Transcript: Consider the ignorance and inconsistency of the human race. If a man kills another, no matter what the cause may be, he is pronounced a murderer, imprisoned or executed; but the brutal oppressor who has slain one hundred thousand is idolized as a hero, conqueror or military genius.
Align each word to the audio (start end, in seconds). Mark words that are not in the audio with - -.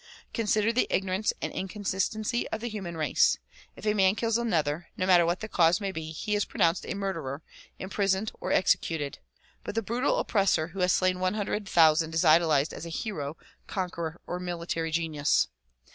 Consider 0.33 0.73
the 0.73 0.87
ignorance 0.89 1.31
and 1.43 1.53
inconsistency 1.53 2.49
of 2.49 2.59
the 2.59 2.69
human 2.69 2.97
race. 2.97 3.37
If 3.75 3.85
a 3.85 3.93
man 3.93 4.15
kills 4.15 4.35
another, 4.35 4.87
no 4.97 5.05
matter 5.05 5.27
what 5.27 5.41
the 5.41 5.47
cause 5.47 5.79
may 5.79 5.91
be, 5.91 6.09
he 6.11 6.33
is 6.33 6.43
pronounced 6.43 6.87
a 6.87 6.95
murderer, 6.95 7.43
imprisoned 7.77 8.31
or 8.41 8.51
executed; 8.51 9.19
but 9.63 9.75
the 9.75 9.83
brutal 9.83 10.17
oppressor 10.17 10.69
who 10.69 10.79
has 10.79 10.91
slain 10.91 11.19
one 11.19 11.35
hundred 11.35 11.69
thousand 11.69 12.15
is 12.15 12.25
idolized 12.25 12.73
as 12.73 12.83
a 12.87 12.89
hero, 12.89 13.37
conqueror 13.67 14.19
or 14.25 14.39
military 14.39 14.89
genius. 14.89 15.49